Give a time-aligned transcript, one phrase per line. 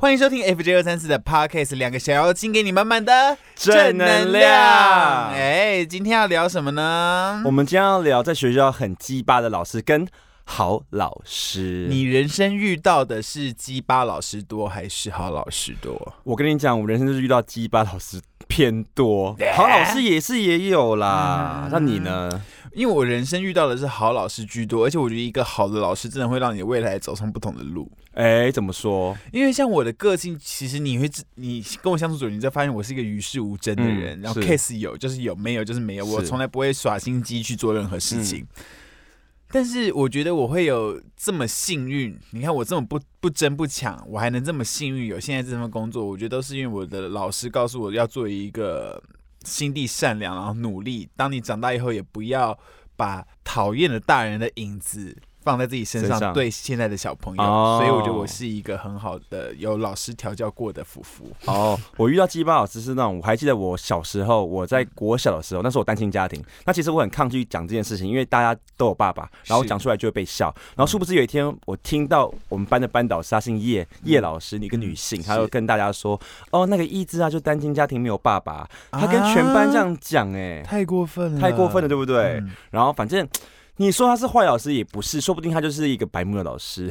[0.00, 7.50] 欢迎收听 FJ 二三四的 Podcast，两个小妖精给你满满的正能量哎，今天要聊什么呢我？
[7.50, 10.06] 们今天要聊在学校很鸡巴的老师跟
[10.44, 11.88] 好老师。
[11.90, 16.14] 你人生遇到的是鸡巴老师多还是好老师多？
[16.22, 21.62] 我跟你讲，我人生就是遇到鸡巴老师偏多，好老师也是也有啦。
[21.64, 22.30] 嗯那你呢？
[22.78, 27.90] 因为我人生遇到的是好老师居多，而且我觉得一个好的老师真的会让你的未来走上不同的路。
[28.12, 29.18] 哎、怎么说？
[29.32, 38.46] 因为像我的个性，其实你会知，你跟我相处久，你就发现我是一个与世无争的人，然后 case 有就是有，没有就是没有，我从来不会耍心机去做任何事情。
[39.50, 49.02] 但是我觉得我会有这么幸运，你看我这么不不争不抢，我还能这么幸运有现在这份工作，我觉得都是因为我的老师告诉我要做一个
[49.48, 51.08] 心地善良，然后努力。
[51.16, 52.56] 当你长大以后，也不要
[52.94, 55.16] 把讨厌的大人的影子
[55.48, 57.42] 放在自己身上，对现在的小朋友。
[57.42, 61.24] 哦所以我觉得我是一个很好的有老师调教过的夫妇。
[61.46, 70.54] 哦，我遇到鸡巴老师是那种，我还记得我小时候，我在国小的时候，那时候我单亲家庭，那其实我很抗拒讲这件事情，因为大家都有爸爸，然后讲出来就会被笑。
[70.76, 82.34] 然后殊不知有一天，我听到我们班的班导师，他姓叶，叶老师，一个女性，她就跟大家说，哦，那个意志啊，就单亲家庭没有爸爸，她跟全班这样讲，哎，太过分了，太过分了，对不对？
[82.40, 82.50] 嗯。
[82.70, 83.26] 然后反正。
[83.78, 86.90] 你说他是坏老师也不是，说不定他就是一个白目的老师。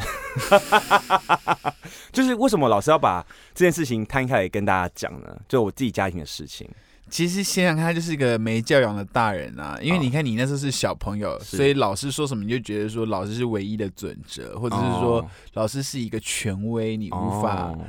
[2.12, 5.38] 就是为什么老师要把这件事情摊开来跟大家讲呢？
[5.48, 6.68] 就我自己家庭的事情。
[7.10, 9.78] 其实想想看，他就是一个没教养的大人啊。
[9.82, 17.80] 因为哦你看，你那时候是小朋友，是所以老师说什么你就觉得说老师是唯一的准则，或者是说哦老师是一个权威，你无法哦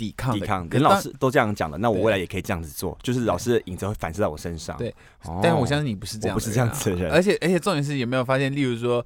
[0.00, 0.32] 抵抗。
[0.32, 4.76] 抵抗，可是当，连老师都这样讲了，那我未来也可以这样子做，就是老师的影子会反射在我身上。
[4.78, 9.04] 对哦，但我相信你不是这样、不是这样子的人而且而且重点是有没有发现，例如说。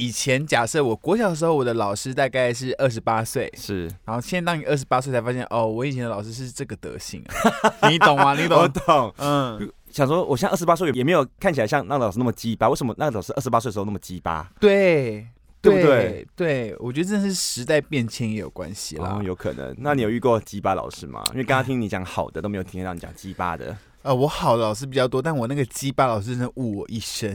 [0.00, 8.32] 以前假设我国小的时候，我的老师大概是二十八岁，是，然后现在当你二十八岁才发现，哦，我以前的老师是这个德行啊，你懂吗？
[8.40, 8.60] 你懂？
[8.62, 9.12] 我懂。
[9.18, 14.48] 嗯，想说，我现在二十八岁，也没有看起来像那个老师那么鸡巴，为什么那个老师二十八岁的时候那么鸡巴？
[14.60, 15.26] 对，
[15.60, 16.26] 对不对？
[16.36, 19.18] 对，我觉得真的是时代变迁也有关系啦。
[19.18, 19.74] 哦，有可能。
[19.78, 21.24] 那你有遇过鸡巴老师吗？
[21.32, 23.76] 因为刚刚听你讲好的，都没有听到你讲鸡巴的。
[24.02, 27.34] 呃，我好的老师比较多，但我那个鸡巴老师真的误我一生。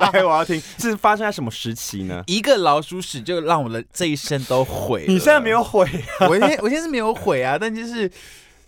[0.00, 2.22] 来，我要听，是发生在什么时期呢？
[2.26, 5.04] 一个老鼠屎就让我的这一生都毁。
[5.06, 5.88] 你现在没有毁？
[6.28, 8.10] 我现在我现在是没有毁啊，但就是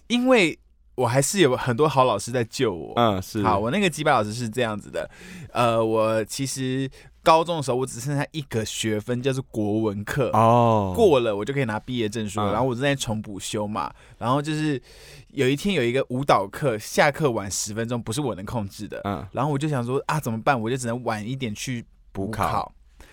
[0.07, 0.57] 因为
[0.95, 2.93] 我还是有很多好老师在救我。
[2.97, 3.43] 嗯，是。
[3.43, 5.11] 好，我那个鸡巴老师是这样子的，
[5.53, 6.89] 呃，我其实
[7.23, 10.31] 高中的时候我只剩下一个学分，就是国文课。
[10.31, 14.81] 哦，过了我就可以拿毕业证书了，嗯然后我正在重补修嘛，然后就是
[15.29, 20.61] 有一天有一个舞蹈课，下课晚十分钟，不是我能控制的，嗯，然后我就想说啊怎么办？
[20.61, 22.73] 我就只能晚一点去补考。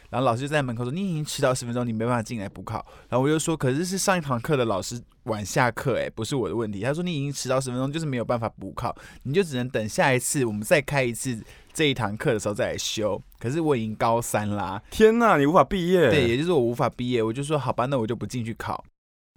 [0.09, 11.39] 然后老师就在门口说：“你已经迟到十分钟，你没办法进来补考。”然后我就说：“可是是上一堂课的老师晚下课，哎，不是我的问题。”他说：“你已经迟到十分钟，就是没有办法补考，你就只能等下一次我们再开一次
[11.73, 16.09] 这一堂课的时候再来修。”可是我已经高三啦，天哪，你无法毕业。
[16.09, 18.83] 对，，也就是我无法毕业，我就说好吧，那我就不进去考，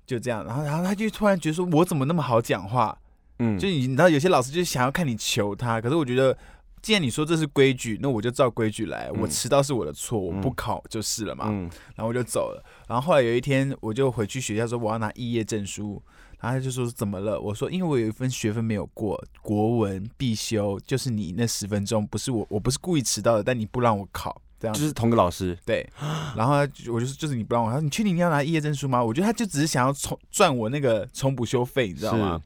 [0.06, 0.44] 就这样。
[0.44, 2.98] 然后，然后他就突然觉得说，我怎么那么好讲话？
[3.38, 6.36] 嗯，就你知道，有些老师就想要看你求他，可是我觉得，
[6.82, 9.08] 既然你说这是规矩，那我就照规矩来。
[9.12, 11.46] 我嗯迟到是我的错，我不嗯考就是了嘛。
[11.48, 12.64] 嗯，然后我就走了。
[12.88, 16.02] 然后后来有一天，我就回去学校说我要拿毕业证书，
[16.40, 17.40] 然后他就说怎么了？
[17.40, 25.56] 我说因为我有一份学分没有过，国文必修，就是你那十分钟，不是我，我不是故意迟到的，但你不让我考，这样就是同个老师。
[25.64, 25.88] 对，
[26.36, 29.00] 然后他我就是就是你不让我，他说你确定你要拿毕业证书吗？
[29.00, 32.42] 我觉得他就只是想要重赚我那个重补修费，你知道吗？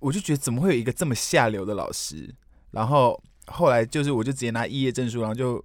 [0.00, 2.34] 我就觉得怎么会有一个这么下流的老师？
[2.70, 5.64] 然后后来就是我就直接拿毕业证书，然后就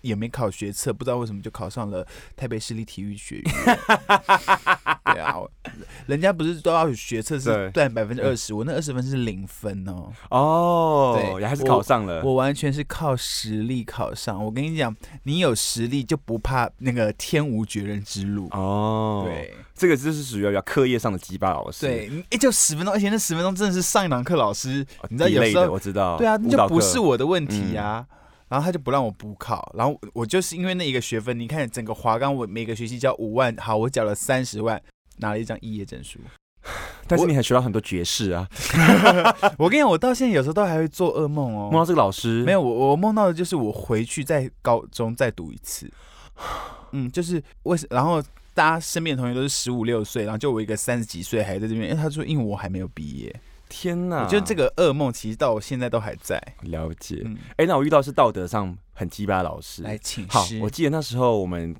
[0.00, 2.06] 也没考学测，不知道为什么就考上了
[2.36, 3.44] 台北市立体育学院。
[5.12, 5.36] 对啊，
[6.06, 10.12] 人家不是都要学测是占百分之二十，我那二十分是零分哦。
[10.30, 12.22] 哦，对也还是考上了。
[12.22, 14.42] 我完全是靠实力考上。
[14.44, 14.94] 我跟你讲，
[15.24, 18.46] 你有实力就不怕那个天无绝人之路。
[18.52, 21.86] 哦，，对这个就是属于比较课业上的鸡巴老师。
[21.86, 26.16] 对，你哎就十分钟，而且那十分钟真的是上一堂课老师，哦，你知道有时候我知道。
[26.18, 28.06] 对啊，那就不是我的问题呀、
[28.50, 34.82] 然后他就不让我补考，然后我就是因为那一个学分，你看整个华冈，我每个学期交五万，好，我缴了三十万，
[35.18, 36.18] 拿了一张肄业证书。
[37.08, 38.46] 但是你还学到很多爵士啊，
[39.56, 41.70] 我跟你讲，我到现在有时候都还会做噩梦哦。
[41.70, 45.90] 梦到这个老师没有，我我梦到的就是我回去在高中再读一次。
[46.92, 48.22] 嗯，就是为什，然后
[48.52, 53.34] 大家身边的同学都是十五六岁，然后就我一个三十几岁还在这边，因为他说因为我还没有毕业，
[53.70, 54.24] 天哪！
[54.24, 56.38] 我觉得这个噩梦其实到我现在都还在。
[56.62, 57.22] 了解。
[57.24, 59.82] 嗯，哎、那我遇到是道德上很鸡巴的老师。
[59.82, 61.74] 来请好师，我记得那时候我们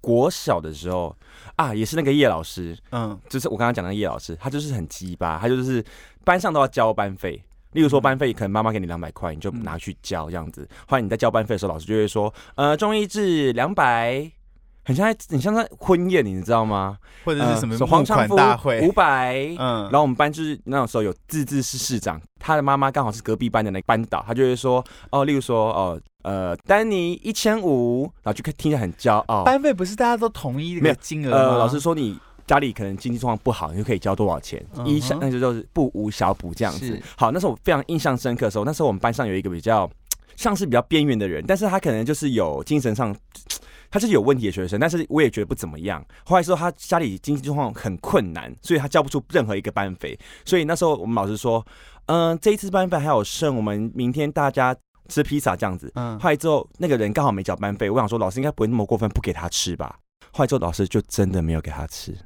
[0.00, 1.16] 国小的时候
[1.56, 5.84] 啊，也是那个叶老师，嗯，就是我刚刚讲的叶老师，他就是很鸡巴，他就是
[6.24, 7.42] 班上都要交班费。
[7.72, 10.68] 例如说班费可能妈妈给你两百块，你就拿去交这样子。
[10.88, 14.28] 后来你在交班费的时候，老师就会说，呃，中一至两百，
[14.90, 16.98] 很像在很像在婚宴，你知道吗？
[17.24, 29.44] 或者是什么呃黄募款唱夫大会五，百，嗯然后我们班就是那种时候有自治市市长，他的妈妈刚好是隔壁班的那个班导，他就会说哦，例如说哦呃丹尼一千五，然后就听起来很骄傲。
[29.44, 31.36] 班费不是大家都统一的没有金额吗？
[31.36, 37.00] 呃，老师说你家里可能经济状况不好，你就可以交多少钱，一小那就就是不无小补这样子。
[37.16, 39.88] 好，那时候我非常印象深刻的时候，那时候我们班上有一个比较
[40.34, 43.14] 像是比较边缘的人，但是他可能就是有精神上。
[43.90, 46.04] 他是有问题的学生，但是我也觉得不怎么样。
[46.24, 50.18] 后来说他家里经济状况很困难，所以他交不出任何一个班费。
[50.44, 51.66] 所以那时候我们老师说，
[52.06, 54.74] 嗯、这一次班费还有剩，我们明天大家
[55.08, 55.90] 吃披萨这样子。
[55.96, 59.98] 嗯，后来之后，那个人刚好没缴班费，我想说老师应该不会那么过分，不给他吃吧。
[60.32, 62.16] 后来之后，老师就真的没有给他吃，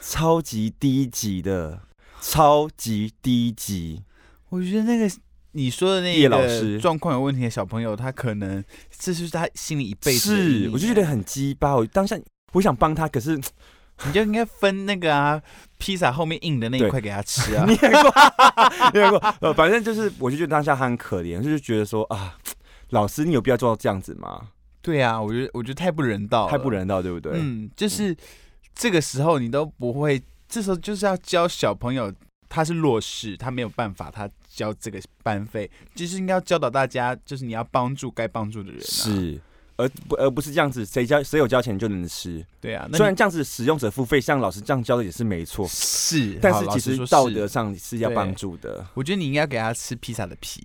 [0.00, 1.80] 超级低级的，
[2.20, 4.04] 超级低级。
[4.50, 5.10] 我觉得那个
[5.52, 8.62] 你说的那叶老师个状况有问题的小朋友，他可能
[8.98, 11.76] 这就是他心里一辈子是，我就觉得很鸡巴。
[11.76, 12.18] 我当下
[12.52, 13.36] 我想帮他，可是
[14.04, 15.40] 你就应该分那个啊，
[15.78, 17.72] 披萨后面硬的那一块给他吃啊 你。
[17.74, 18.12] 也过，
[18.92, 19.18] 你也过。
[19.40, 22.36] 呃，反正就是，我就觉得当下他很可怜，就是觉得说啊，
[22.90, 24.48] 老师，你有必要做到这样子吗？
[24.80, 27.32] 对啊，我觉得我觉得太不人道，太不人道，对不对？
[27.36, 28.16] 嗯，就是
[28.74, 32.12] 这个时候你都不会，这时候就是要教小朋友，
[32.52, 39.40] 他是弱势，他没有办法，他交这个班费，就是应该要教导大家，就是你要帮助该帮助的人、啊。，是。
[39.78, 42.44] 而不而不是这样子，谁交谁有交钱就能吃。
[42.60, 48.86] 对啊，那虽然这样子使用者付费，像老师这样教的也是没错，是，但是其实道德上是要帮助的。
[48.92, 50.62] 我觉得你应该给他吃披萨的皮。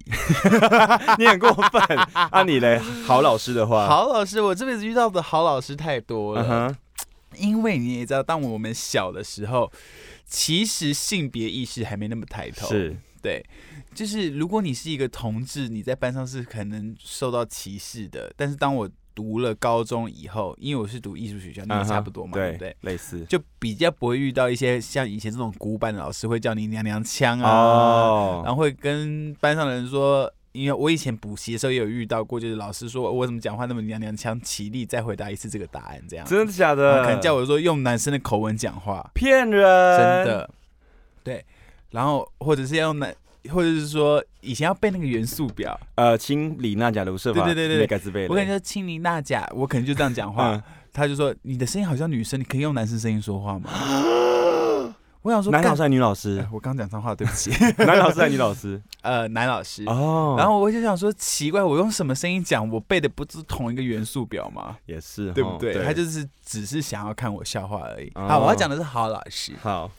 [1.18, 2.78] 你很过分， 啊你嘞？
[3.06, 6.76] 好老师的话，，好老师，我这辈子遇到的好老师太多了。
[7.36, 9.72] 因为你也知道，当我们小的时候，
[10.28, 12.68] 其实性别意识还没那么抬头。
[12.68, 13.44] 是对，
[13.96, 18.32] 就是如果你是一个同志，你在班上是可能受到歧视的。
[18.38, 30.32] 但是当我读了高中以后，因为我是读艺术学校，那也差不多嘛，对不对对？，类似就比较不会遇到一些像以前这种古板的老师会叫你娘娘腔啊，哦，然后会跟班上的人说。
[30.58, 36.98] 因为我以前补习的时候也有遇到过，就是老师说我怎么讲话那么娘娘腔，起立再回答一次这个答案，这样，真的假的？
[36.98, 40.50] 后可能叫我说用男生的口吻讲话，骗人，真的，
[41.24, 41.46] 对，
[41.92, 43.16] 然后或者是要用男，
[43.50, 50.64] 或者是说以前要背那个元素表，呃，氢锂钠钾卢是吧，对对对对没盖自贝勒，我可能就氢锂钠钾，我可能就这样讲话，嗯。
[50.94, 53.70] 他就说你的声音好像女生，你可以用男生声音说话吗？
[55.22, 56.48] 我想说，男老师还是女老师哎？
[56.52, 57.52] 我刚讲脏话，对不起，
[57.84, 58.82] 男老师还是女老师？
[59.02, 59.84] 呃，男老师。
[59.86, 62.70] 哦，然后我就想说，奇怪，我用什么声音讲？
[62.70, 64.78] 我背的不是同一个元素表吗？
[64.86, 65.74] 也是，对不对？
[65.76, 68.12] 哦他就是只是想要看我笑话而已。
[68.16, 69.54] 哦好，我要讲的是好老师。
[69.62, 69.90] 好，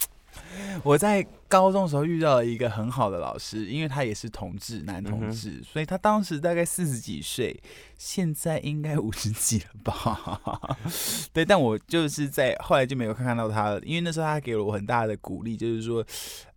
[0.85, 7.61] 我在高中的时候遇到了一个很好的老师，因为他也是同志，男同志，所以他当时大概四十几岁，
[7.96, 10.76] 现在应该五十几了吧？
[11.32, 16.05] 对，但我就是在后来就没有看看到他了，因为那时候他给了我很大的鼓励，就是说，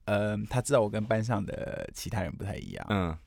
[0.06, 3.18] 呃，他知道我跟班上的其他人不太一样，嗯，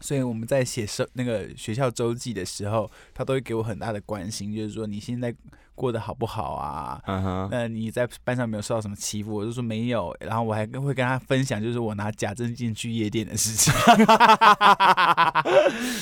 [0.00, 5.34] 所以我们在写周那个学校周记的时候，他都会给我很大的关心，就是说你现在
[5.76, 7.00] 过得好不好啊？
[7.06, 9.32] 嗯哼，那你在班上没有受到什么欺负？
[9.32, 13.72] 我就说没有，然后我还跟会跟他分享，就是我拿假证件去夜店的事情。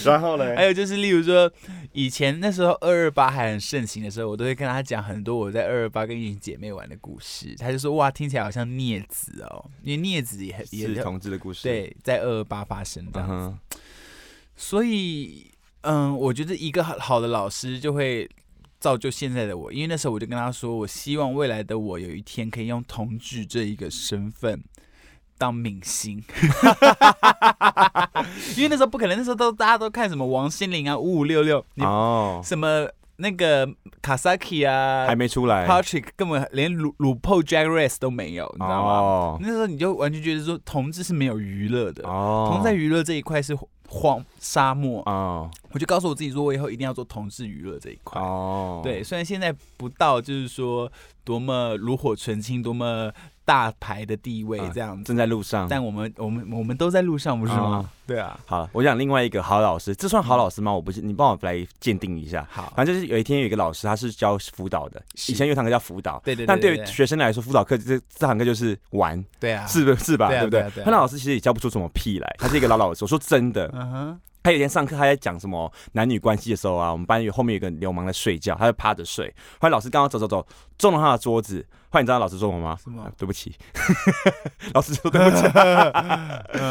[0.04, 1.50] 然后呢还有就是，例如说，
[1.92, 7.54] 以前那时候二二八还很盛行的时候，我都会跟他讲很多我在二二八跟一群姐妹玩的故事。
[7.58, 13.34] 他就说哇，听起来好像镊子哦，因为镊子也很也 是同志的故事，，对，在二二八发生这样子。
[13.34, 13.58] 嗯哼，
[14.56, 15.50] 所以，
[15.82, 18.28] 嗯，我觉得一个好好的老师就会
[18.84, 24.62] 造就现在的我，因为那时候我就跟他说，我希望未来的我有一天可以用同志这一个身份
[25.38, 26.22] 当明星，
[28.58, 32.86] 因为那时候不可能，那时候都大家都看什么王心凌啊、五五六六，你哦，什么
[33.16, 33.66] 那个
[34.02, 38.92] 卡萨奇啊、还没出来，Patrick 根本连鲁鲁 p o Drag Race 都没有，你知道吗？
[38.92, 43.56] 哦，那时候你就完全觉得说，同志是没有娱乐的，哦，同志在娱乐这一块是
[43.88, 45.02] 荒沙漠。
[45.02, 48.20] 啊我就告诉我自己说，我以后一定要做同志娱乐这一块。
[48.20, 50.90] 哦，对，，虽然现在不到就是说
[51.24, 53.12] 多么炉火纯青、多么
[53.44, 57.60] 大牌的地位啊这样子，正在路上，但我们我们我们都在路上，不是吗？
[57.62, 58.38] 哦对啊。
[58.44, 60.72] 好，我讲另外一个好老师，这算好老师吗？
[60.72, 62.46] 我不是，你帮我来鉴定一下。
[62.50, 70.28] 好，反正就是有一天有一个老师，他是教辅导的，以前有堂课叫辅导，对对对但对对于学生来说，辅导课这这堂课就是玩，对啊，是不是吧？
[70.28, 73.04] 对不对他那老师其实也教不出什么屁来，他是一个老老师。
[73.04, 79.26] 我说真的，嗯哼，他有一天上课，他在讲什么男女关系的时候啊，我们班有后面有个流氓在睡觉，他就趴着睡。
[79.58, 80.46] 后来老师刚刚走走走，
[80.76, 81.66] 撞到他的桌子。
[81.88, 82.76] 后来你知道老师说什么吗？
[82.84, 83.10] 什么？
[83.16, 83.54] 对不起，
[84.74, 85.42] 老师说对不起。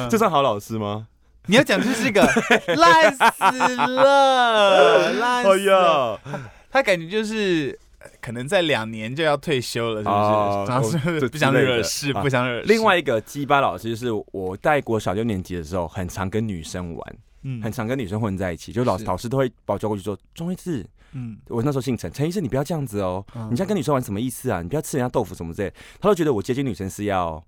[0.07, 1.07] 这算好老师吗？
[1.47, 2.21] 你要讲就是这个
[2.77, 6.21] 烂死了，烂死了。
[6.69, 7.75] 他感觉就是
[8.21, 10.71] 可能在两年就要退休了，是不是？
[10.71, 12.67] 然后是不想惹事，不想惹事。
[12.67, 24.61] 另外一个鸡巴老师就是我带国小六年级的时候，很常跟女生玩，嗯，很常跟女生混在一起，就老老师都会把我叫过去说：“钟一志，嗯，我那时候姓陈，陈医生，你不要这样子哦，你这样跟女生玩什么意思啊？
[24.61, 27.43] 你不要吃人家豆腐什么之类。”他都觉得我接近女生是要。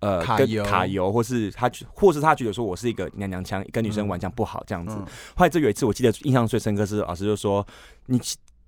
[0.00, 4.96] 呃，卡油，卡油，或是他，或是他觉得说我是一个娘娘腔，跟女生玩这样不好，这样子。
[5.36, 7.66] 后来这有一次，我记得印象最深刻是老师就说
[8.08, 8.18] ：“你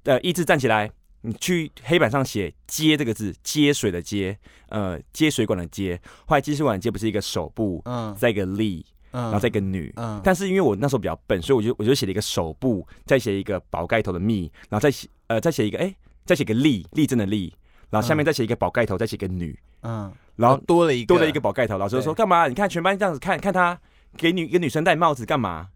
[0.05, 0.91] 呃，一直站起来，
[1.23, 5.99] 你去黑板上写‘接’这个字，接水的接，呃，接水管的接。
[6.27, 10.21] 后来接水管的接不是一个手部，嗯，再一个力，嗯，然后再一个女，嗯。
[10.23, 17.55] 但是因为我那时候比较笨，所以我就我就写了一个手部，再写一个宝盖头的密，然后再写呃再写一个哎，再写个力，力真的力，
[17.91, 22.49] 然后下面再写一个宝盖头，再写个女，嗯。”然后多了一个多了一个宝盖头，老师就说干嘛？
[22.49, 23.79] 你看全班这样子看看他
[24.17, 25.69] 给女一个女生戴帽子干嘛？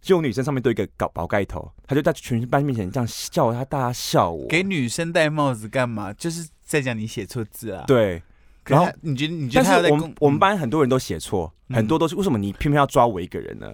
[0.00, 4.46] 就女生上面都一个搞宝盖头，他就在全班面前这样叫他，大家笑我。
[4.48, 6.12] 给女生戴帽子干嘛？
[6.12, 7.84] 就是在讲你写错字啊。
[7.86, 8.22] 对，
[8.68, 13.72] 然后你觉得你觉得我们我们班很多人都写错，很多都是为什么你偏偏要抓我一个人呢？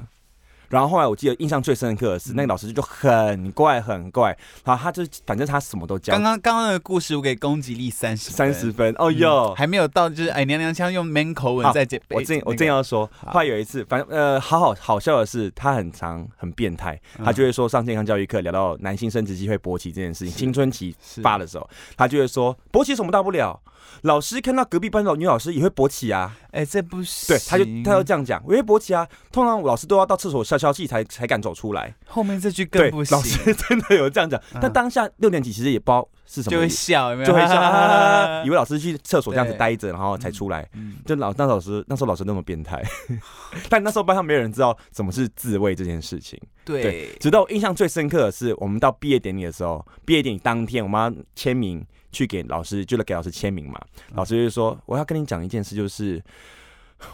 [0.70, 6.14] 然后后来我记得印象最深刻的是那个老师就很怪很怪，然后他就反正他什么都教。
[6.14, 12.00] 刚刚刚刚那个故事我给攻击力三十三十分哦哟，还没有到就是哎娘娘腔用 man 口吻在讲。
[12.10, 23.60] 我正我正要说，后来有一次反正呃好好好笑的是他很长很变态，他就会说上健康教育课聊到男性生殖机会勃起这件事情，青春期发的时候，他就会说勃起什么大不了。
[24.02, 26.36] 老师看到隔壁班的女老师也会勃起啊？
[26.50, 27.34] 哎，这不行。
[27.34, 29.06] 对，他就他就这样讲，我会勃起啊。
[29.32, 31.94] 通常老师都要到厕所消消气才才敢走出来。
[32.06, 33.16] 后面这句更不行。
[33.16, 37.26] 老师真的有这样讲，但当下六年级其实也不知道是什么，就会笑，有没有？
[37.26, 37.54] 就会笑，
[38.44, 40.68] 以为老师去厕所这样子待着，然后才出来。
[41.04, 42.82] 就老那老师那时候老师那么变态，
[43.68, 46.40] 但那时候班上没有人知道什么是自慰这件事情。
[46.64, 51.84] 对，直到印象最深刻的是，我们到毕业典礼的时候，毕业典礼当天我们要签名。
[52.14, 53.76] 去给老师，就来给老师签名嘛。
[54.12, 56.22] 老师就说：“我要跟你讲一件事，就是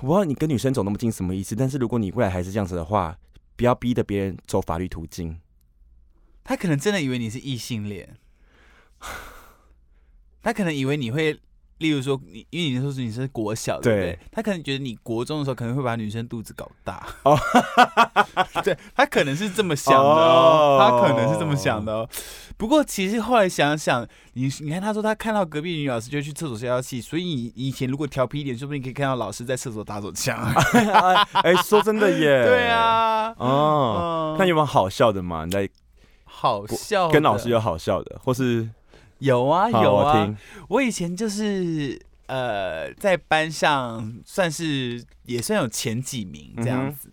[0.03, 1.57] 我不知道你跟女生走那么近什么意思。
[1.57, 3.17] 但是如果你未来还是这样子的话，
[3.57, 5.41] 不要逼着别人走法律途径。”
[6.45, 8.15] 他可能真的以为你是异性恋，
[10.43, 11.39] 他可能以为你会。
[11.81, 14.19] 例如说，你因为你说是你是国小，对不对？
[14.31, 17.35] 他可能觉得你国中的时候可能会把女生肚子搞大哦，
[18.63, 22.07] 对他可能是这么想的哦，他可能是这么想的哦。
[22.59, 30.37] 不过其实后来想想，你你看他说他看到隔壁女老师就去厕所消消气，所以你以前如果调皮一点，说不定可以看到老师在厕所打手枪。
[31.43, 35.47] 哎，说真的耶，对啊，哦，那有没有好笑的嘛？
[35.47, 35.67] 你在
[36.27, 38.69] 好笑，跟老师有好笑的，或是？
[39.21, 40.37] 有啊有啊，
[40.69, 47.11] 我以前就是呃在班上算是也算有前几名这样子，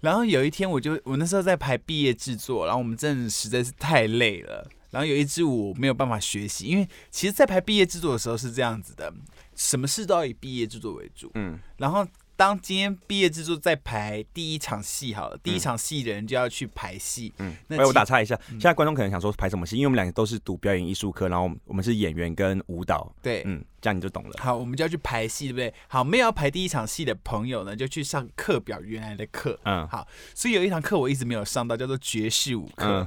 [0.00, 9.12] 然后有一天我就我那时候在排毕业制作，然后我们真的实在是太累了，然后有一支舞没有办法学习，因为其实，在排毕业制作的时候是这样子的，
[9.54, 12.06] 什么事都要以毕业制作为主，嗯，然后。
[12.36, 17.32] 当今天毕业制作在排第一场戏，好了，第一场戏的人就要去排戏。
[17.38, 19.76] 嗯，那我打岔一下，现在观众可能想说排什么戏？
[19.76, 23.10] 因为我们两个都是读表演艺术科，然后我们是演员跟舞蹈。
[23.22, 24.32] 对，嗯，这样你就懂了。
[24.38, 25.72] 好，我们就要去排戏，对不对？
[25.86, 29.56] 好，没有要排第一场戏的朋友呢，就去上课表原来的课。
[29.62, 33.06] 嗯，好，所以有一堂课我一直没有上到，叫做爵士舞课。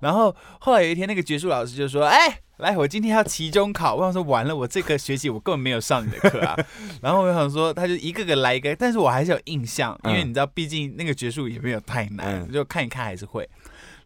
[0.00, 6.54] 然后后来有一天，那个爵士老师就说：“哎。”来，我今天要期中考，我想说完了，我这个学期我根本没有上你的课啊。
[7.00, 13.48] 然后我想说，他就一个个来一个，但是我还是有印象，因为你知道，毕竟那个爵士舞也没有太难，就看一看还是会。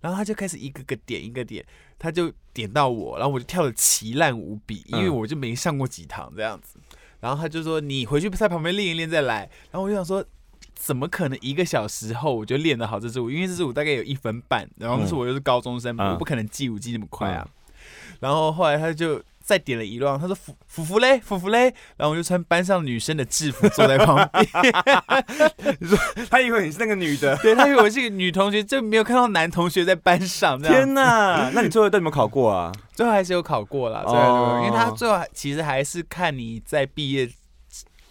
[0.00, 1.64] 然后他就开始一个个点一个点，
[2.04, 6.78] 他就点到我，然后我就跳的奇烂无比，因为我就没上过几堂这样子。
[7.20, 10.22] 然后他就说：“你回去在旁边练一练再来。”然后我就想说，
[10.74, 13.30] 怎么可能一个小时后我就练得好这支舞？
[13.30, 17.48] 因为这支舞大概有一分半，然后那时候我又是高中生，我不可能记舞记那么快啊。
[18.20, 21.64] 然后后来他就再点了一乱，他说：“福福福嘞，福福嘞。”
[21.98, 24.46] 然后我就穿班上女生的制服坐在旁边。
[25.78, 25.98] 你说
[26.30, 30.58] 他以为你是那个女的，对他以为我是个女同学，就没有看到男同学在班上。
[30.62, 31.50] 天哪！
[31.52, 32.72] 那你最后有没有考过啊？
[32.94, 37.28] 最后还是有考过了，最后因为他最后其实还是看你在毕业。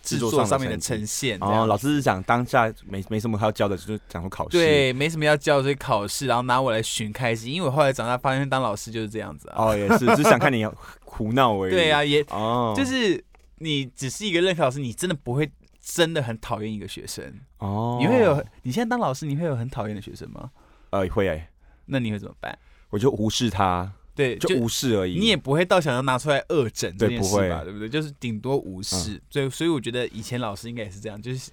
[0.04, 7.52] 制作上面的呈现，然后老师是讲当下没没什么要教的，就是讲说考试，对，没什么要教，所以考试，然后拿我来寻开心。
[7.52, 9.56] 因为我后来长大发现，当老师就是这样子啊。
[9.66, 10.64] 哦，也是，只想看你
[11.06, 11.72] 胡闹而已。
[11.72, 13.24] 对啊，也哦，就是
[13.60, 15.50] 你只是一个任课老师，你真的不会
[15.82, 17.24] 真的很讨厌一个学生。
[17.60, 20.52] 哦，你会有，你现在当老师，你会有很讨厌的学生吗？
[20.90, 21.50] 呃会哎，
[21.86, 22.58] 那你会怎么办？
[22.90, 25.18] 我就无视他，对，就无视而已。
[25.18, 27.64] 你也不会到想要拿出来恶整这件事吧？
[27.64, 27.90] 对不对？
[27.90, 29.22] 就是顶多无视。
[29.30, 31.52] 所以，所以我觉得以前老师应该也是这样，就是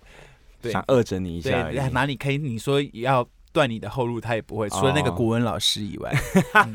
[0.60, 1.76] 对想恶整你一下而已。
[1.76, 6.14] 对，拿你可以你说要断你的后路，他也不会，除了那个哦国文老师以外。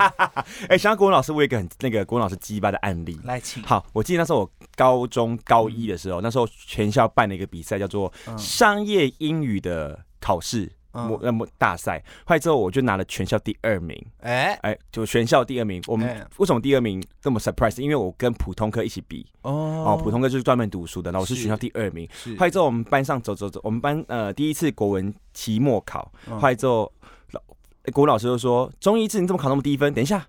[0.68, 3.20] 哎，想到国文老师，我有一个很那个国文老师鸡巴的案例。
[3.24, 3.62] 来，请。
[3.63, 10.72] 好，我记得那时候我高中高一的时候，那时候全校办了一个比赛，叫做嗯商业英语的考试。
[10.96, 15.82] 模那么大赛，后来之后我就拿了全校第二名，哎哎，就全校第二名。
[15.88, 17.82] 我们哎为什么第二名这么 surprise？
[17.82, 22.08] 因为我跟普通科一起比哦哦，普通科就是专门读书的，然后我是是全校第二名。
[22.12, 26.92] 是后来之后我们班上走走走，我们班呃第一次国文期末考，嗯后来之后
[27.32, 27.42] 老
[27.84, 29.94] 哎国文老师就说：“钟一志，你怎么考那么低分？
[29.94, 30.28] 等一下，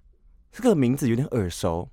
[0.53, 1.89] 这个名字有点耳熟。”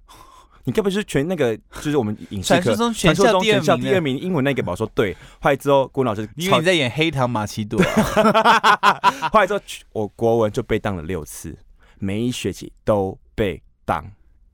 [0.65, 4.71] 你该不会是全那个，就是我们影视课传说中全校第二名第二名英文那个吧？
[4.71, 5.13] 我说对。
[5.41, 8.99] 后来之后，国文老师因为你在演黑糖玛奇朵啊，
[9.31, 9.59] 后来之后，
[9.91, 11.57] 我国文就被当了六次，
[11.99, 14.05] 每一学期都被当。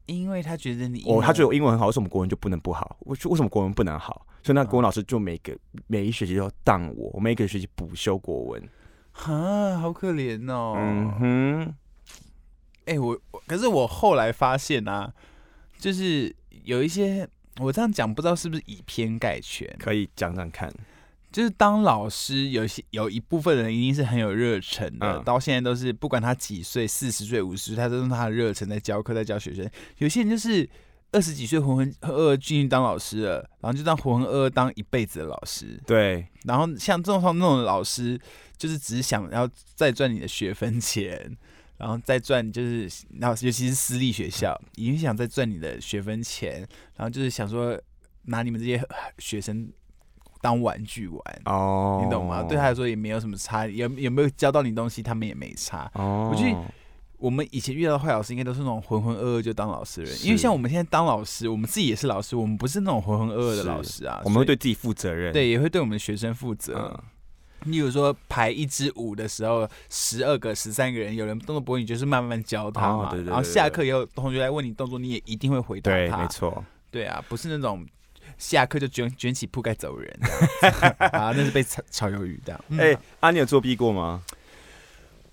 [0.07, 2.97] 因为他觉得你哦他觉得我英文很好，为什么国文就不能不好？
[3.01, 4.25] 为为什么国文不能好？
[4.41, 8.69] 所以那国文老师就每个每一学期都当我，我每个学期补修国文。
[9.13, 10.73] 啊，好可怜哦。
[10.75, 11.75] 嗯哼，
[12.85, 15.13] 哎、我我可是我后来发现啊，
[15.79, 17.27] 就是有一些
[17.59, 19.67] 我这样讲，不知道是不是以偏概全。
[19.79, 20.71] 可以讲讲看。
[21.31, 29.69] 就是当老师，有些有一部分人一定是很有热忱的，嗯到现在都是不管他几岁，四十岁、五十岁，他都用他的热忱在教课，在教学生。
[29.99, 30.67] 有些人就是
[31.11, 35.79] 二十几岁浑浑噩噩进去当老师了，然后就当浑浑噩噩当一辈子的老师。
[35.85, 38.19] 对，然后像这种那种老师，
[38.57, 41.37] 就是只是想要再赚你的学分钱，
[41.79, 46.59] 然后再赚就是，然后尤其是私立学校，已经想再赚你的学分钱，
[46.95, 47.79] 然后就是想说
[48.23, 48.79] 拿你们这些
[49.17, 49.71] 学生
[50.41, 51.21] 当玩具玩。
[51.45, 52.43] 哦，你懂吗？
[52.43, 55.89] 对他来说也没有什么差，有有没有教到你东西，他们也没差。
[55.95, 56.57] 哦，我觉得
[57.17, 65.33] 我们以前遇到的坏老师，应该都是那种浑浑噩噩就当老师的人，因为像我们现在当老师，我们自己也是老师，我们不是那种浑浑噩噩的老师啊，我们会对自己负责任。
[65.33, 66.91] 对也会对我们的学生负责。
[66.93, 67.03] 嗯，
[67.65, 73.07] 例如说排一支舞的时候，十二个、十三个人，有人动作不会，你就是慢慢教他嘛。
[73.07, 76.17] 哦对对对然后下课以后，同学来问你动作，你也一定会回答对，他。
[76.17, 76.63] 没错。
[76.91, 77.85] 对啊，不是那种
[78.37, 80.19] 下课就卷卷起铺盖走人
[81.11, 82.59] 啊，那是被炒炒鱿鱼的。
[82.69, 84.23] 嗯哎，啊，你有作弊过吗？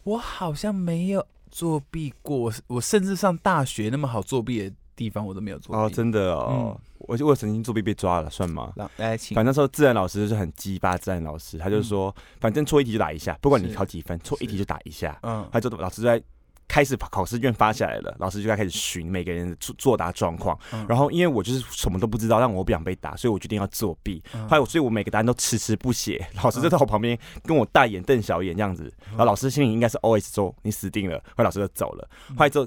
[0.05, 5.81] 我好像没有作弊过，我我甚至上大学那么好作弊的地方，我都没有作弊。
[5.81, 8.73] 哦，真的哦，我就我曾经作弊被抓了，算吗？
[8.77, 15.17] 来来，请反正那时候自然老师就是很鸡巴，自然老师他就说，反正错一题就打一下，不管你考几分，错一题就打一下。
[15.23, 16.21] 嗯他就老师就在
[16.69, 20.59] 开始考试卷发下来了，老师就在开始询每个人的作作答状况。
[20.73, 24.21] 嗯然后因为我就是什么都不知道，但我不想被打，所以我决定要作弊。
[24.35, 28.93] 嗯后来我所以我每个答案都迟迟不写，老师就在我旁边跟我大眼瞪小眼这样子。
[29.07, 32.09] 嗯然后老师心里应该是 always 说你死定了，后来老师就走了。
[32.31, 32.67] 后来之后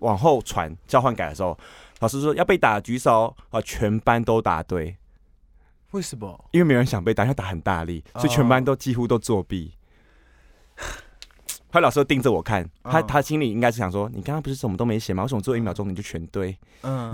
[0.00, 1.58] 往后传交换改的时候，
[2.00, 4.96] 老师说要被打举手啊，全班都答对。
[5.92, 6.44] 为什么？
[6.52, 9.72] 因为没有人想被打，因为打很大力，所以全班都几乎都作弊。
[11.70, 15.22] 后来老师就盯着我看，他嗯他心里应该是想说：“你刚刚不是什么都没写吗？
[15.24, 17.12] 为什么做一秒钟你就全对嗯，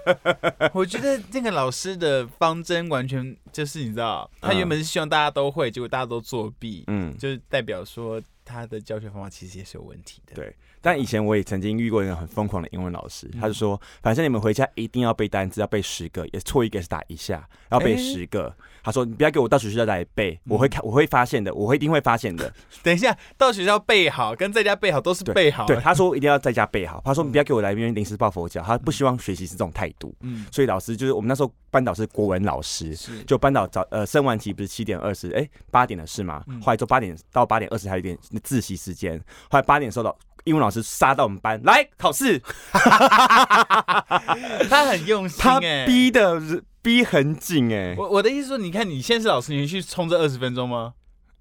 [0.74, 10.34] 我觉得那个老师的方针完全就是你知道，他原本是希望大家都会，结果大家都作弊？”，嗯，就是代表说他的教学方法其实也是有问题的。
[10.34, 10.54] 对。
[10.80, 18.54] 但以前我也曾经遇过一个很疯狂的英文老师，嗯他就说：“反正你们回家一定要背单词，要背十个，也错一个是打一下，要背诶十个。
[18.82, 22.50] 他说：“你不要给我到学校来背，我会看，我会发现的，我会一定会发现的。
[22.82, 25.66] 等一下到学校背好，跟在家背好都是对备好。
[25.66, 27.02] 对，，他说一定要在家背好。
[27.04, 30.14] 他说：“你不要给我来这边临时抱佛脚。”他不希望学习是这种态度。
[30.20, 39.18] 嗯，所以老师就是我们那时候班导是国文老师，是就班导早呃升完旗不是七点二十，哎八点的事嘛，嗯后来就八点到八点二十还有一点自习时间，
[39.50, 40.16] 后来八点的时候老
[40.48, 42.42] 英文老师杀到我们班来考试，
[44.68, 46.40] 他很用心他哎、逼的
[46.82, 50.94] 逼很紧哎、我我的意思说，你看你现在是老师，你去冲这二十分钟吗？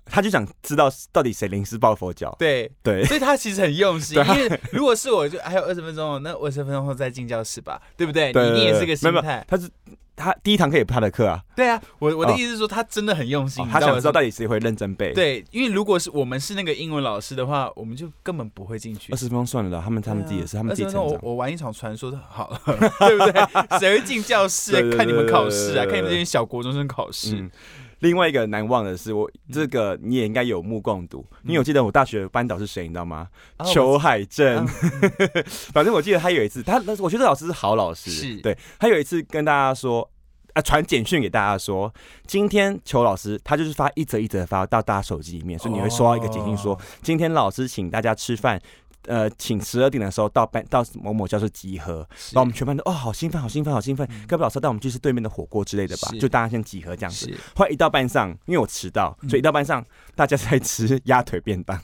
[0.09, 4.17] 他就想知道到底谁临时抱佛脚，对，对所以他其实很用心。
[4.17, 8.31] 因为如果是我，就还有二十分钟哦，那二十分钟后再进教室吧，对不对？
[8.33, 9.45] 你你也是个心态。
[9.47, 9.69] 他是
[10.15, 19.15] 他第一堂课也不是他的课啊，对啊，我我的哦意思是说，他真的很用心，哦他想知道到到底谁会认真背，，对，因为如果是我们是那个英文老师的话，我们就根本不会进去二。
[19.15, 21.19] 十分钟算了，他们他们自己也是，他们自己20分钟成长。
[21.21, 23.79] 我我玩一场传说就好了，对不对？
[23.79, 25.85] 谁会进教室 看你们考试啊？
[25.85, 27.51] 看你们这些小国中生考试嗯？，
[27.99, 31.25] 另外一个难忘的是，我这个你也应该有目共睹。
[31.43, 32.83] 你有记得我大学班导是谁？
[32.83, 33.27] 你知道吗？
[33.57, 34.65] 啊裘海正。
[34.65, 34.73] 啊
[35.73, 40.09] 反正我记得他有一次，他我觉得老师是好老师，是对他有一次跟大家说。
[40.53, 41.93] 啊传简讯给大家说，
[42.25, 48.59] 今天裘老师他就是发一则一则发到大家手机里面，所以你会收到一个简讯说，今天老师请大家吃饭。
[49.07, 54.07] 呃，请十二点的时候到班到某某教室集合，然后我们全班都哦，好兴奋，好兴奋，好兴奋！
[54.27, 56.09] 该不老师带我们去吃对面的火锅之类的吧？
[56.19, 57.33] 就大家先集合这样子。
[57.55, 59.83] 后来一到班上，因为我迟到，所以一到班上
[60.15, 61.81] 大家在吃鸭腿便当，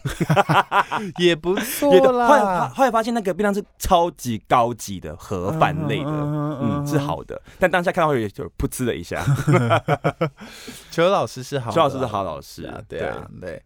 [1.17, 2.27] 也不错啦。
[2.27, 7.41] 后来后来发现那个便当是超级高级的盒饭类的，嗯，是好的。
[7.57, 9.23] 但当下看到也就噗嗤了一下。
[10.91, 13.61] 邱老师是好，邱老师是好老师啊，对啊，对。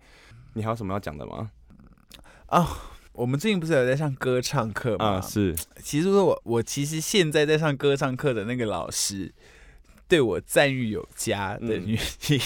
[0.53, 1.49] 你还有什么要讲的吗？
[2.47, 2.67] 啊。
[3.17, 5.05] 我们最近不是有在上歌唱课吗？
[5.15, 5.55] 啊，是。
[5.81, 9.33] 其实我我其实现在在上歌唱课的那个老师，
[10.07, 11.97] 对我赞誉有加的原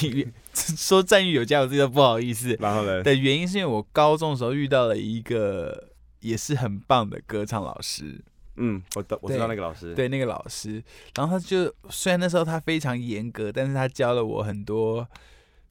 [0.02, 2.56] 因， 说赞誉有加，我自己都不好意思。
[2.62, 3.04] 然后呢？
[3.04, 5.90] 的原因是因为我高中的时候遇到了一个
[6.22, 8.22] 也是很棒的歌唱老师。
[8.56, 9.94] 嗯，我我知道那个老师。
[9.94, 10.82] 对，那个老师。
[11.16, 15.06] 然后他就虽然那时候他非常严格，但是他教了我很多。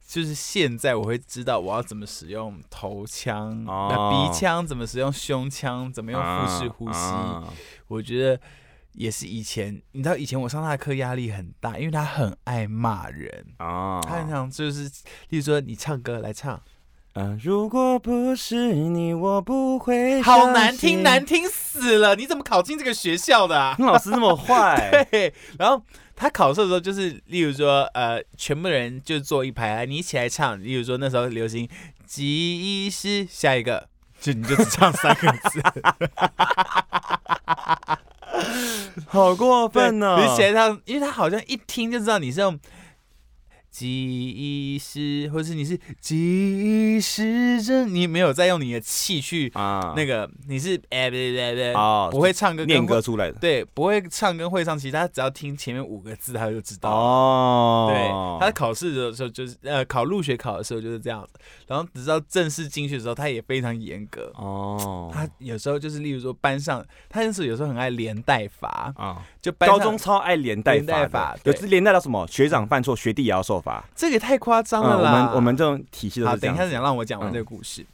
[0.07, 6.99] 就是现在我会知道我要怎么使用头腔、鼻腔，怎么使用胸腔，怎么用腹式呼吸。
[7.87, 8.39] 我觉得
[8.93, 14.01] 也是以前，你知道以前我上他的课压力很大，因为他很爱骂人啊。
[14.01, 14.83] 他很想就是，
[15.29, 16.61] 例如说你唱歌来唱。
[17.13, 17.37] 啊！
[17.43, 20.21] 如果不是你，我不会。
[20.21, 22.15] 好难听，难听死了！
[22.15, 23.75] 你怎么考进这个学校的？
[23.79, 25.05] 老师那么坏。
[25.11, 25.83] 对，然后
[26.21, 30.63] 他考试的时候，就是例如说，呃，全部人就坐一排啊，你一起来唱。
[30.63, 31.67] 例如说那时候流行
[32.05, 35.59] 吉伊师下一个，就你就只唱三个字。
[39.09, 40.19] 好过分哦！
[40.21, 42.59] 你起来唱，因为他好像一听就知道你是用。
[43.71, 56.91] 记忆是，或者是你是记忆是真，你没有在用你的气去啊，那个你是哎对对对哦，不会唱歌念歌出来的，对，不会唱跟会唱，其实他只要听前面五个字，他就知道。
[56.91, 57.87] 哦。
[57.89, 61.23] 对，他考试的时候就是呃考入学考的时候就是这样。
[61.23, 64.29] 子，然后直到正式进去的时候，他也非常严格。
[64.35, 65.09] 哦。
[65.13, 72.27] 他有时候就是例如说班上，他那时候有时候很爱连带罚啊，就高中超爱连带罚，有次连带到什么？
[72.27, 73.60] 学长犯错，学弟也要受。
[73.61, 75.11] 法这个太夸张了啦！
[75.11, 77.85] 我们我们这种体系好，等一下讲，让我讲完这个故事。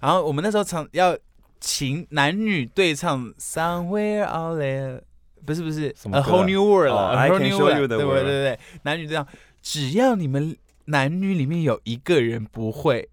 [0.00, 1.16] 然后我们那时候唱要
[1.60, 4.98] 请男女对唱《Somewhere Out There》，
[5.46, 9.26] 不是不是《A Whole New World》了，《A Whole New World》对对对对，男女对唱，
[9.62, 10.56] 只要你们
[10.86, 13.08] 男女里面有一个人不会。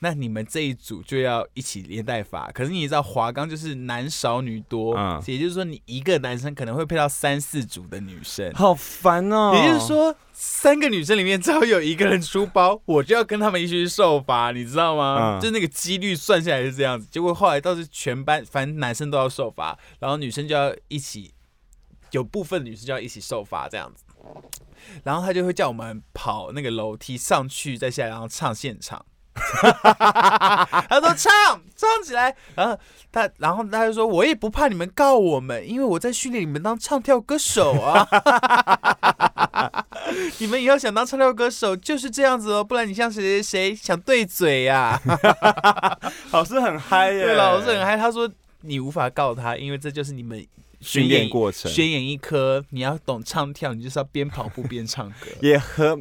[0.00, 4.94] 那你们这一组就要一起连带罚，可是你知道华冈就是男少女多，
[5.26, 9.52] 也就是说你一个男生可能会配到三四组的女生，好烦哦。
[9.54, 15.38] 也就是说三个女生里面只要有一个人出包， 我就要跟他们一起去受罚，你知道吗？
[15.40, 17.06] 就那个几率算下来是这样子。
[17.10, 21.32] 结果后来倒是全班反正男生都要受罚，然后女生就要一起，
[22.10, 24.04] 有部分女生就要一起受罚这样子。
[25.02, 29.04] 然后他就会叫我们跑那个楼梯上去再下来，然后唱现场。
[30.88, 31.32] 他说唱
[31.76, 32.78] 唱起来，然后
[33.12, 38.06] 他，然后他就说，我也不怕你们告我们，因为我在训练你们当唱跳歌手啊。
[40.38, 45.00] 你们以后想当唱跳歌手就是这样子哦，不然你像谁谁谁想对嘴呀？
[46.30, 47.96] 老师很嗨耶，对，老师很嗨。
[47.96, 50.46] 他说你无法告他，因为这就是你们
[50.80, 51.70] 训练过程。
[51.70, 55.98] 宣演一科，你要懂唱跳，你就是要边跑步边唱歌，也和。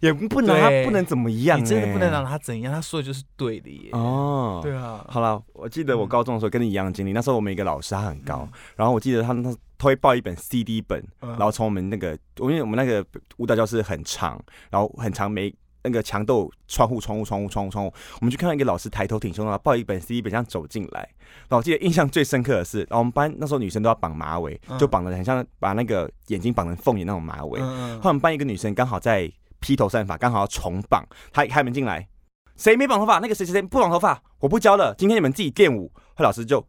[0.00, 3.90] 也不能他不能怎么样，你真的不能让他怎样，他说的就是对的耶。
[3.92, 5.04] 哦，对啊。
[5.08, 13.04] 好了，我记得我高中的时候跟你一样经历，那时候我们一个老师他很高，然后我记得他他他会抱一本 CD 本，然后从我们那个，因为我们那个
[13.38, 21.00] 舞蹈教室很长，然后很长，没那个墙都有窗户，窗户，窗户，窗户，窗户，我们就看到一个老师抬头挺胸的抱一本 CD 本这样走进来，
[21.48, 29.30] 然后我记得印象最深刻的是，然后我们班那时候女生都要绑马尾，就绑的很像把那个眼睛绑成凤眼那种马尾，后来我们班一个女生刚好在。
[29.60, 31.06] 披头散发，刚好要重绑。
[31.32, 32.08] 他一开门进来，
[32.56, 33.18] 谁没绑头发？
[33.18, 34.94] 那个谁谁谁不绑头发，我不教了。
[34.96, 35.90] 今天你们自己练舞。
[36.14, 36.64] 后老师就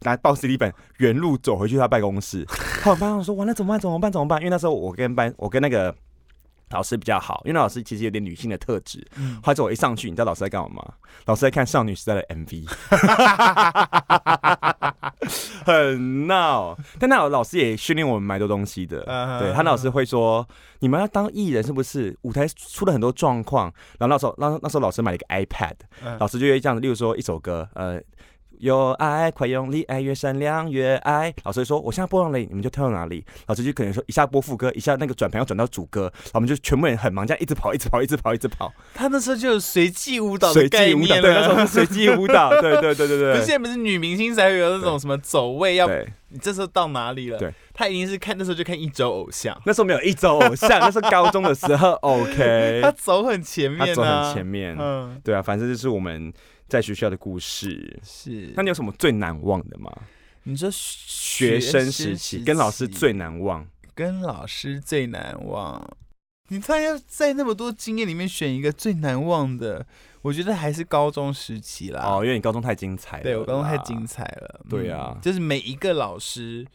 [0.00, 2.46] 拿报 CD 本，原路走回去他办公室。
[2.82, 3.80] 后班上说：“完了，怎么办？
[3.80, 4.12] 怎么办？
[4.12, 5.94] 怎么办？”因为那时候我跟班，我跟那个
[6.70, 9.06] 老师比较好，因为老师其实有点女性的特质。
[9.42, 10.84] 后来我一上去，你知道老师在干嘛吗？
[11.26, 12.66] 老师在看少女时代的 MV。
[15.64, 19.00] 很闹，但那老师也训练我们蛮多东西的。
[19.38, 20.46] 对他那老师会说
[20.80, 22.16] ：“你们要当艺人是不是？
[22.22, 25.74] 舞台出了很多状况。”然后那时候，那那时候老师买了一个 iPad，
[26.18, 28.00] 老师就会这样子，例如说一首歌，呃，
[28.60, 31.32] 有爱，快用力爱，越闪亮越爱。
[31.44, 33.24] 老师说，我现在播到哪里，你们就跳到哪里。
[33.46, 38.70] 老师就可能说，一下播副歌，一下那个转盘要转到主歌，我们就全部人很忙，这样一直跑，一直跑，一直跑，一直跑。
[38.92, 43.32] 他那时候就有随机舞蹈随机舞蹈，对，那时候是随机舞蹈， 对对对对对。
[43.32, 45.88] 可是现在不是女明星才会有那种什么走位，要
[46.28, 47.38] 你这时候到哪里了？
[47.38, 51.92] 对，他一定是看那时候就看一周偶像，那时候没有一周偶像， 那是高中的时候。
[52.02, 56.30] OK，他走很前面，他走很前面，嗯，对啊，反正就是我们。
[56.70, 59.92] 在学校的故事是，那你有什么最难忘的吗？
[60.44, 65.96] 你说学生时期跟老师最难忘，跟老师最难忘。
[66.48, 69.84] 你突然要在那么多经验里面选一个最难忘的，
[70.22, 72.02] 我觉得还是高中时期啦。
[72.04, 74.60] 哦，因为你高中太精彩了，对我高中太精彩了。
[74.68, 76.66] 对啊，就是每一个老师。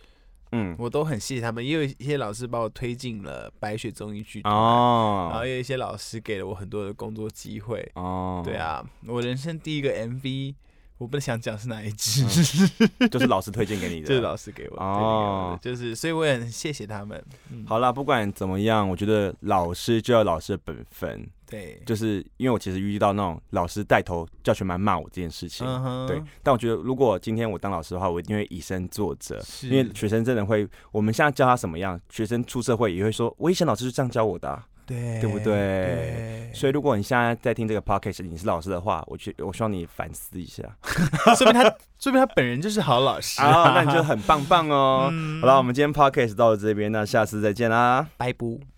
[0.55, 7.91] 嗯，我都很谢谢他们，也有一些老师把我推进了白雪综艺剧团，然后有一些老师给了我很多的工作机会。
[7.95, 10.55] 哦，对啊，我人生第一个 MV。
[10.97, 12.25] 我不想讲是哪一支，
[13.11, 17.21] 就是老师推荐给你的，就是老师给我哦，就是所以我也很谢谢他们。
[17.67, 25.65] 好啦，不管怎么样，我觉得老师就要老师的本分，对，就是因为我其实遇到那种老师带头教学班骂我这件事情，
[26.08, 34.63] 对，但我觉得如果今天我当老师的话，我一定会以身作则，因为学生真的会，我们现在教他什么样，学生出社会也会说，我以前老师是这样教我的。
[34.88, 36.51] 对，对不对？
[36.53, 40.63] 所以如果你现在在听这个 podcast，你是老师的话，我觉我希望你反思一下，
[41.36, 41.63] 说明他，
[41.97, 43.41] 说明他本人就是好老师。
[43.41, 45.12] 啊，那你就很棒棒哦。
[45.41, 48.74] 好了，我们今天 podcast 到了这边，那下次再见啦，拜拜。